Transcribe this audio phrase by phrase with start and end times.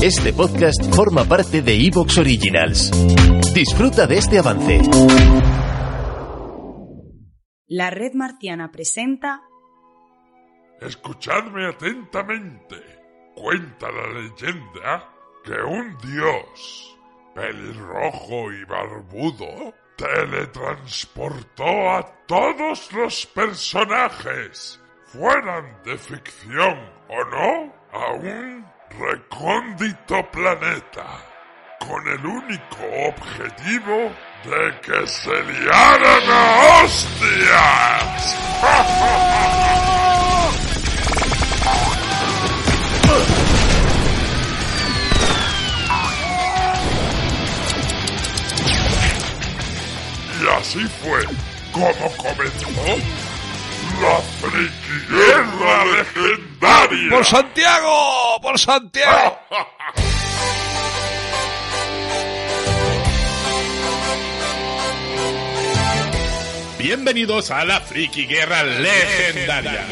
[0.00, 2.92] Este podcast forma parte de Evox Originals.
[3.52, 4.80] Disfruta de este avance.
[7.66, 9.42] La red marciana presenta
[10.80, 12.76] Escuchadme atentamente.
[13.34, 15.12] Cuenta la leyenda
[15.44, 16.96] que un dios,
[17.34, 26.78] pelirrojo y barbudo, teletransportó a todos los personajes, fueran de ficción
[27.08, 31.06] o no, a un recóndito planeta,
[31.80, 34.12] con el único objetivo
[34.44, 38.36] de que se liaran a hostias.
[50.40, 51.20] Y así fue
[51.72, 52.68] como comenzó
[54.00, 57.10] la friki guerra legendaria.
[57.10, 58.40] ¡Por Santiago!
[58.42, 59.38] ¡Por Santiago!
[66.78, 69.84] Bienvenidos a la Friki Guerra Legendaria.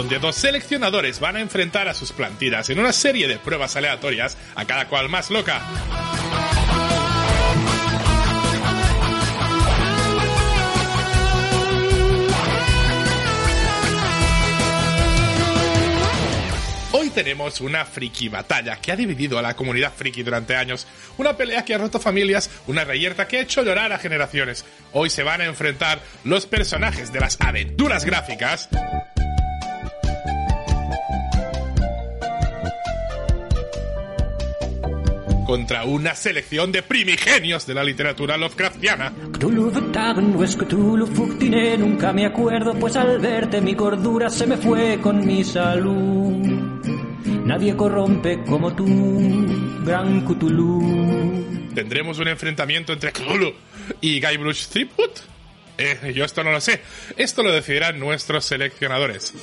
[0.00, 4.38] Donde dos seleccionadores van a enfrentar a sus plantitas en una serie de pruebas aleatorias,
[4.54, 5.60] a cada cual más loca.
[16.92, 20.86] Hoy tenemos una friki batalla que ha dividido a la comunidad friki durante años,
[21.18, 24.64] una pelea que ha roto familias, una reyerta que ha hecho llorar a generaciones.
[24.94, 28.70] Hoy se van a enfrentar los personajes de las aventuras gráficas
[35.50, 39.12] contra una selección de primigenios de la literatura Lovecraftiana.
[41.76, 46.46] Nunca me acuerdo, pues al verte mi cordura se me fue con mi salud.
[47.46, 48.86] Nadie corrompe como tú,
[49.84, 51.72] gran Cthulhu.
[51.74, 53.52] ¿Tendremos un enfrentamiento entre Cthulhu
[54.00, 55.10] y Guybrush Threepwood?
[55.78, 56.80] Eh, yo esto no lo sé.
[57.16, 59.34] Esto lo decidirán nuestros seleccionadores.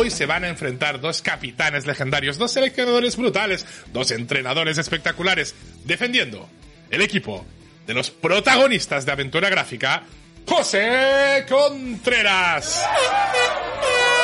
[0.00, 6.48] Hoy se van a enfrentar dos capitanes legendarios, dos seleccionadores brutales, dos entrenadores espectaculares, defendiendo
[6.88, 7.44] el equipo
[7.86, 10.04] de los protagonistas de Aventura Gráfica,
[10.48, 12.82] José Contreras.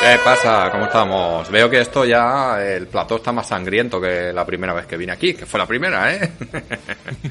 [0.01, 0.71] ¿Qué pasa?
[0.71, 1.51] ¿Cómo estamos?
[1.51, 5.11] Veo que esto ya, el plató está más sangriento que la primera vez que vine
[5.11, 6.31] aquí, que fue la primera, ¿eh?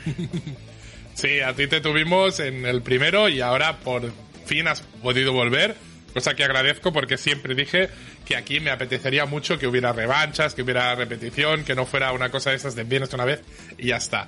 [1.14, 4.12] sí, a ti te tuvimos en el primero y ahora por
[4.44, 5.74] fin has podido volver
[6.16, 7.90] Cosa que agradezco porque siempre dije
[8.24, 12.30] que aquí me apetecería mucho que hubiera revanchas, que hubiera repetición, que no fuera una
[12.30, 13.42] cosa de esas de vienes una vez
[13.76, 14.26] y ya está.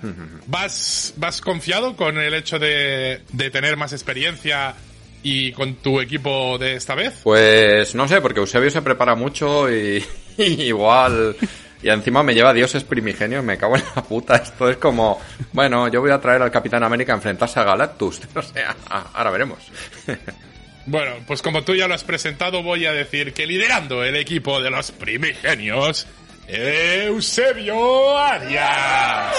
[0.49, 4.75] ¿Vas, vas confiado con el hecho de, de tener más experiencia
[5.23, 7.21] y con tu equipo de esta vez?
[7.23, 10.05] Pues no sé, porque Eusebio se prepara mucho y,
[10.37, 11.37] y igual...
[11.81, 14.37] Y encima me lleva dioses primigenios, me cago en la puta.
[14.37, 15.21] Esto es como,
[15.53, 18.21] bueno, yo voy a traer al Capitán América a enfrentarse a Galactus.
[18.35, 18.77] O sea,
[19.15, 19.59] ahora veremos.
[20.89, 24.63] Bueno, pues como tú ya lo has presentado, voy a decir que liderando el equipo
[24.63, 26.07] de los primigenios,
[26.47, 29.35] Eusebio Arias.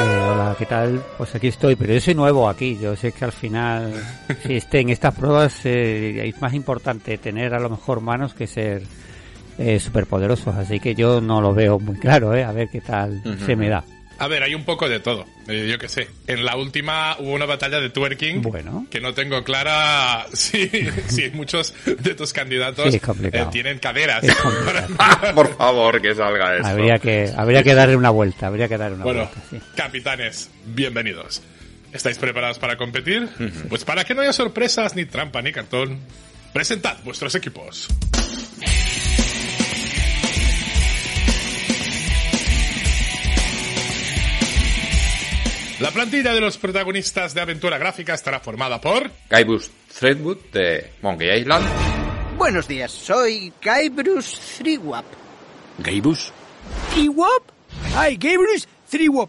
[0.00, 1.00] Eh, hola, ¿qué tal?
[1.16, 2.76] Pues aquí estoy, pero yo soy nuevo aquí.
[2.76, 3.94] Yo sé que al final,
[4.44, 8.48] si esté en estas pruebas, eh, es más importante tener a lo mejor manos que
[8.48, 8.82] ser
[9.58, 10.56] eh, superpoderosos.
[10.56, 12.42] Así que yo no lo veo muy claro, ¿eh?
[12.42, 13.84] A ver qué tal se me da.
[14.18, 15.26] A ver, hay un poco de todo.
[15.48, 16.08] Eh, yo qué sé.
[16.26, 18.42] En la última hubo una batalla de twerking.
[18.42, 18.86] Bueno.
[18.90, 20.68] Que no tengo clara si,
[21.08, 23.00] si muchos de tus candidatos Sí,
[23.32, 24.24] eh, tienen caderas.
[24.36, 24.94] Complicado.
[25.34, 26.68] Por favor, que salga esto.
[26.68, 29.60] Habría que, habría que darle una vuelta, habría que darle una bueno, vuelta, sí.
[29.76, 31.42] capitanes, bienvenidos.
[31.92, 33.28] ¿Estáis preparados para competir?
[33.68, 36.00] Pues para que no haya sorpresas, ni trampa, ni cartón,
[36.52, 37.88] presentad vuestros equipos.
[45.84, 49.10] La plantilla de los protagonistas de Aventura Gráfica estará formada por...
[49.28, 51.66] Guybrush Threadwood de Monkey Island.
[52.38, 55.04] Buenos días, soy Guybrush Threewap.
[55.76, 56.32] ¿Gaibus?
[56.90, 57.42] ¿Threewap?
[57.94, 59.28] ¡Ay, Guybrush Threewap!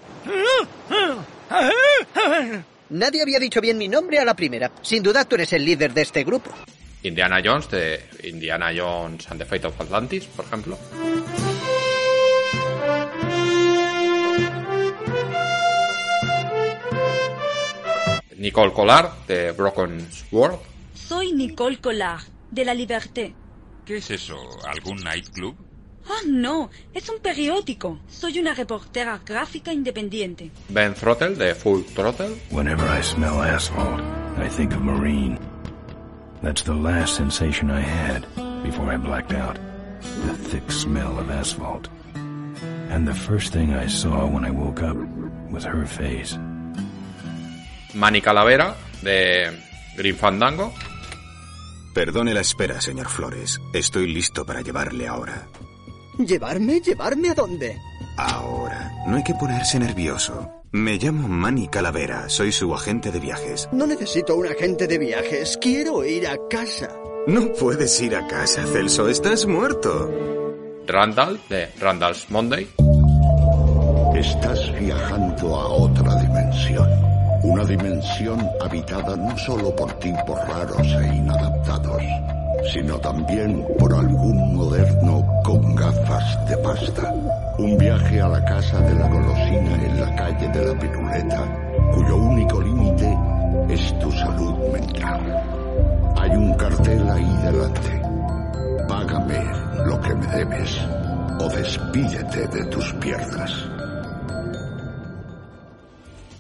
[2.89, 4.71] Nadie había dicho bien mi nombre a la primera.
[4.81, 6.51] Sin duda tú eres el líder de este grupo.
[7.03, 10.79] Indiana Jones de Indiana Jones and the Fate of Atlantis, por ejemplo.
[18.37, 20.59] Nicole Collard de Broken Sword.
[20.93, 23.33] Soy Nicole Collard, de La Liberté.
[23.85, 24.35] ¿Qué es eso?
[24.67, 25.55] ¿Algún nightclub?
[26.07, 27.99] Oh, no, es un periódico.
[28.07, 30.51] Soy una reportera gráfica independiente.
[30.69, 32.35] Ben Throttle de Full Throttle.
[32.51, 34.01] Whenever I smell asphalt,
[34.37, 35.39] I think of Marine.
[36.43, 38.25] That's the last sensation I had
[38.63, 39.57] before I blacked out.
[40.25, 41.89] The thick smell of asphalt.
[42.89, 44.97] And the first thing I saw when I woke up
[45.49, 46.37] was her face.
[47.95, 49.51] Manny Calavera de
[49.97, 50.73] Green Fandango.
[51.93, 53.61] Perdone la espera, señor Flores.
[53.73, 55.47] Estoy listo para llevarle ahora.
[56.19, 56.81] ¿Llevarme?
[56.81, 57.77] ¿Llevarme a dónde?
[58.17, 58.91] Ahora.
[59.07, 60.51] No hay que ponerse nervioso.
[60.71, 62.27] Me llamo Manny Calavera.
[62.27, 63.69] Soy su agente de viajes.
[63.71, 65.57] No necesito un agente de viajes.
[65.61, 66.89] Quiero ir a casa.
[67.27, 69.07] No puedes ir a casa, Celso.
[69.07, 70.11] Estás muerto.
[70.85, 72.67] Randall de Randall's Monday.
[74.15, 77.14] Estás viajando a otra dimensión.
[77.45, 82.01] Una dimensión habitada no solo por tipos raros e inadaptados,
[82.73, 87.13] sino también por algún moderno con gafas de pasta.
[87.59, 91.47] Un viaje a la casa de la golosina en la calle de la piruleta,
[91.93, 93.15] cuyo único límite
[93.69, 95.43] es tu salud mental.
[96.17, 98.01] Hay un cartel ahí delante.
[98.89, 100.81] Págame lo que me debes
[101.39, 103.74] o despídete de tus piernas.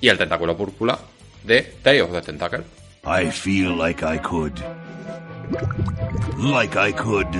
[0.05, 0.99] Y el tentáculo púrpura
[1.43, 2.63] de Day of the Tentacle.
[3.07, 4.53] I feel like I could.
[6.37, 7.35] Like I could.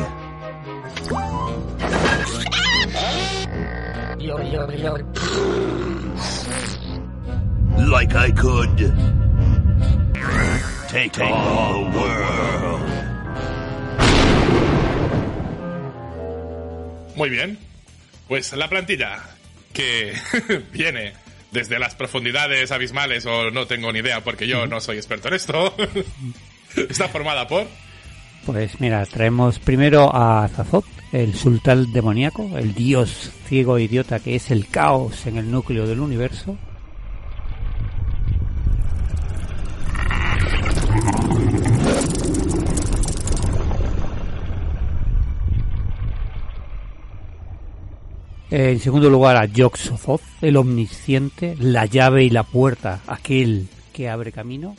[7.78, 8.94] Like I could.
[10.90, 12.82] Take, all the world.
[17.16, 17.60] Muy bien.
[18.28, 19.22] Pues la plantilla
[19.72, 20.16] que
[20.74, 21.25] viene
[21.56, 25.36] desde las profundidades abismales, o no tengo ni idea porque yo no soy experto en
[25.36, 25.74] esto,
[26.90, 27.66] está formada por...
[28.46, 34.36] Pues mira, traemos primero a Zazot, el sultán demoníaco, el dios ciego e idiota que
[34.36, 36.57] es el caos en el núcleo del universo.
[48.57, 54.31] En segundo lugar a Yog-Sothoth, el omnisciente, la llave y la puerta, aquel que abre
[54.31, 54.78] camino.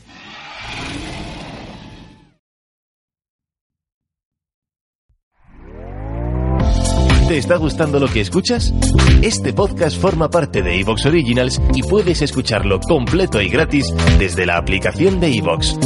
[7.29, 8.73] ¿Te está gustando lo que escuchas?
[9.21, 14.57] Este podcast forma parte de Evox Originals y puedes escucharlo completo y gratis desde la
[14.57, 15.79] aplicación de Evox.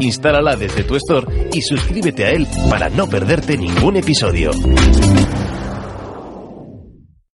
[0.00, 4.50] Instálala desde tu store y suscríbete a él para no perderte ningún episodio.